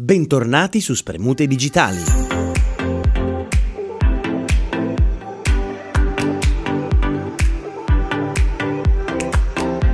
Bentornati 0.00 0.80
su 0.80 0.94
Spremute 0.94 1.48
Digitali. 1.48 2.00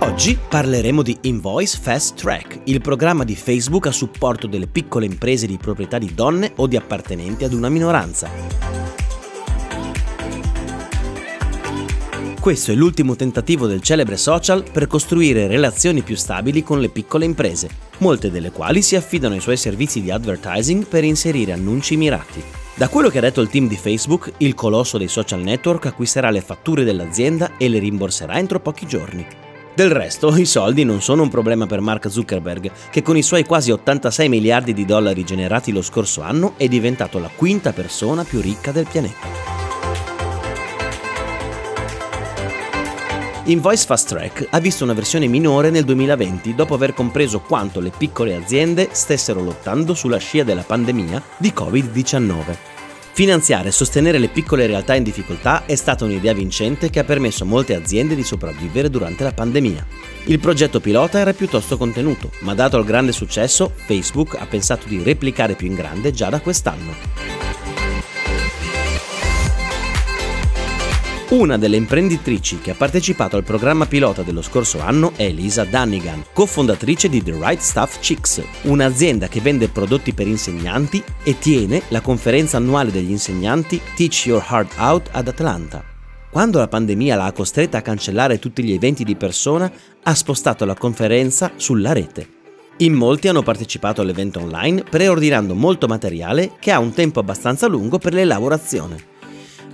Oggi 0.00 0.38
parleremo 0.50 1.00
di 1.00 1.16
Invoice 1.22 1.78
Fast 1.80 2.18
Track, 2.18 2.60
il 2.64 2.82
programma 2.82 3.24
di 3.24 3.34
Facebook 3.34 3.86
a 3.86 3.90
supporto 3.90 4.46
delle 4.46 4.66
piccole 4.66 5.06
imprese 5.06 5.46
di 5.46 5.56
proprietà 5.56 5.96
di 5.96 6.12
donne 6.12 6.52
o 6.56 6.66
di 6.66 6.76
appartenenti 6.76 7.44
ad 7.44 7.54
una 7.54 7.70
minoranza. 7.70 8.28
Questo 12.46 12.70
è 12.70 12.76
l'ultimo 12.76 13.16
tentativo 13.16 13.66
del 13.66 13.82
celebre 13.82 14.16
social 14.16 14.62
per 14.70 14.86
costruire 14.86 15.48
relazioni 15.48 16.02
più 16.02 16.14
stabili 16.14 16.62
con 16.62 16.78
le 16.78 16.90
piccole 16.90 17.24
imprese, 17.24 17.68
molte 17.98 18.30
delle 18.30 18.52
quali 18.52 18.82
si 18.82 18.94
affidano 18.94 19.34
ai 19.34 19.40
suoi 19.40 19.56
servizi 19.56 20.00
di 20.00 20.12
advertising 20.12 20.86
per 20.86 21.02
inserire 21.02 21.50
annunci 21.50 21.96
mirati. 21.96 22.40
Da 22.76 22.88
quello 22.88 23.08
che 23.08 23.18
ha 23.18 23.22
detto 23.22 23.40
il 23.40 23.48
team 23.48 23.66
di 23.66 23.76
Facebook, 23.76 24.34
il 24.36 24.54
colosso 24.54 24.96
dei 24.96 25.08
social 25.08 25.40
network 25.40 25.86
acquisterà 25.86 26.30
le 26.30 26.40
fatture 26.40 26.84
dell'azienda 26.84 27.56
e 27.56 27.68
le 27.68 27.80
rimborserà 27.80 28.38
entro 28.38 28.60
pochi 28.60 28.86
giorni. 28.86 29.26
Del 29.74 29.90
resto, 29.90 30.32
i 30.36 30.46
soldi 30.46 30.84
non 30.84 31.02
sono 31.02 31.22
un 31.22 31.28
problema 31.28 31.66
per 31.66 31.80
Mark 31.80 32.08
Zuckerberg, 32.08 32.70
che 32.92 33.02
con 33.02 33.16
i 33.16 33.24
suoi 33.24 33.44
quasi 33.44 33.72
86 33.72 34.28
miliardi 34.28 34.72
di 34.72 34.84
dollari 34.84 35.24
generati 35.24 35.72
lo 35.72 35.82
scorso 35.82 36.22
anno 36.22 36.54
è 36.56 36.68
diventato 36.68 37.18
la 37.18 37.30
quinta 37.34 37.72
persona 37.72 38.22
più 38.22 38.40
ricca 38.40 38.70
del 38.70 38.86
pianeta. 38.88 39.55
Invoice 43.48 43.86
Fast 43.86 44.08
Track 44.08 44.48
ha 44.50 44.58
visto 44.58 44.82
una 44.82 44.92
versione 44.92 45.28
minore 45.28 45.70
nel 45.70 45.84
2020 45.84 46.56
dopo 46.56 46.74
aver 46.74 46.92
compreso 46.92 47.38
quanto 47.38 47.78
le 47.78 47.92
piccole 47.96 48.34
aziende 48.34 48.88
stessero 48.90 49.40
lottando 49.40 49.94
sulla 49.94 50.16
scia 50.16 50.42
della 50.42 50.64
pandemia 50.64 51.22
di 51.36 51.52
Covid-19. 51.54 52.56
Finanziare 53.12 53.68
e 53.68 53.72
sostenere 53.72 54.18
le 54.18 54.30
piccole 54.30 54.66
realtà 54.66 54.96
in 54.96 55.04
difficoltà 55.04 55.64
è 55.64 55.76
stata 55.76 56.04
un'idea 56.04 56.32
vincente 56.32 56.90
che 56.90 56.98
ha 56.98 57.04
permesso 57.04 57.44
a 57.44 57.46
molte 57.46 57.76
aziende 57.76 58.16
di 58.16 58.24
sopravvivere 58.24 58.90
durante 58.90 59.22
la 59.22 59.32
pandemia. 59.32 59.86
Il 60.24 60.40
progetto 60.40 60.80
pilota 60.80 61.20
era 61.20 61.32
piuttosto 61.32 61.76
contenuto, 61.76 62.32
ma 62.40 62.52
dato 62.52 62.78
il 62.78 62.84
grande 62.84 63.12
successo, 63.12 63.70
Facebook 63.72 64.34
ha 64.34 64.46
pensato 64.46 64.88
di 64.88 65.04
replicare 65.04 65.54
più 65.54 65.68
in 65.68 65.76
grande 65.76 66.10
già 66.10 66.28
da 66.30 66.40
quest'anno. 66.40 67.35
Una 71.28 71.58
delle 71.58 71.74
imprenditrici 71.74 72.60
che 72.60 72.70
ha 72.70 72.74
partecipato 72.76 73.36
al 73.36 73.42
programma 73.42 73.86
pilota 73.86 74.22
dello 74.22 74.42
scorso 74.42 74.78
anno 74.78 75.10
è 75.16 75.24
Elisa 75.24 75.64
Dunnigan, 75.64 76.22
cofondatrice 76.32 77.08
di 77.08 77.20
The 77.20 77.32
Right 77.32 77.58
Stuff 77.58 77.98
Chicks, 77.98 78.40
un'azienda 78.62 79.26
che 79.26 79.40
vende 79.40 79.66
prodotti 79.66 80.14
per 80.14 80.28
insegnanti 80.28 81.02
e 81.24 81.36
tiene 81.40 81.82
la 81.88 82.00
conferenza 82.00 82.58
annuale 82.58 82.92
degli 82.92 83.10
insegnanti 83.10 83.80
Teach 83.96 84.26
Your 84.26 84.46
Heart 84.48 84.74
Out 84.78 85.08
ad 85.10 85.26
Atlanta. 85.26 85.82
Quando 86.30 86.60
la 86.60 86.68
pandemia 86.68 87.16
l'ha 87.16 87.32
costretta 87.32 87.78
a 87.78 87.82
cancellare 87.82 88.38
tutti 88.38 88.62
gli 88.62 88.72
eventi 88.72 89.02
di 89.02 89.16
persona, 89.16 89.68
ha 90.04 90.14
spostato 90.14 90.64
la 90.64 90.74
conferenza 90.74 91.50
sulla 91.56 91.92
rete. 91.92 92.34
In 92.78 92.92
molti 92.92 93.26
hanno 93.26 93.42
partecipato 93.42 94.00
all'evento 94.00 94.38
online 94.38 94.84
preordinando 94.88 95.56
molto 95.56 95.88
materiale 95.88 96.52
che 96.60 96.70
ha 96.70 96.78
un 96.78 96.92
tempo 96.92 97.18
abbastanza 97.18 97.66
lungo 97.66 97.98
per 97.98 98.12
l'elaborazione. 98.12 99.14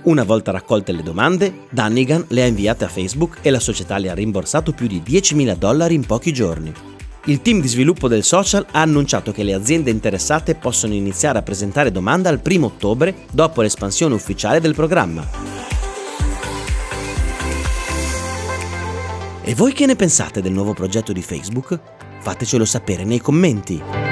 Una 0.03 0.23
volta 0.23 0.51
raccolte 0.51 0.91
le 0.91 1.01
domande, 1.01 1.67
Dunnigan 1.69 2.25
le 2.27 2.43
ha 2.43 2.45
inviate 2.45 2.83
a 2.83 2.89
Facebook 2.89 3.37
e 3.41 3.49
la 3.49 3.61
società 3.61 3.97
le 3.97 4.09
ha 4.09 4.13
rimborsato 4.13 4.73
più 4.73 4.85
di 4.85 5.01
10.000 5.05 5.55
dollari 5.55 5.93
in 5.93 6.05
pochi 6.05 6.33
giorni. 6.33 6.73
Il 7.25 7.41
team 7.41 7.61
di 7.61 7.69
sviluppo 7.69 8.09
del 8.09 8.23
social 8.23 8.65
ha 8.71 8.81
annunciato 8.81 9.31
che 9.31 9.43
le 9.43 9.53
aziende 9.53 9.91
interessate 9.91 10.55
possono 10.55 10.93
iniziare 10.93 11.37
a 11.37 11.41
presentare 11.41 11.89
domanda 11.89 12.27
al 12.27 12.41
1 12.45 12.65
ottobre 12.65 13.15
dopo 13.31 13.61
l'espansione 13.61 14.13
ufficiale 14.13 14.59
del 14.59 14.75
programma. 14.75 15.25
E 19.41 19.55
voi 19.55 19.71
che 19.71 19.85
ne 19.85 19.95
pensate 19.95 20.41
del 20.41 20.51
nuovo 20.51 20.73
progetto 20.73 21.13
di 21.13 21.21
Facebook? 21.21 21.79
Fatecelo 22.19 22.65
sapere 22.65 23.05
nei 23.05 23.19
commenti. 23.19 24.02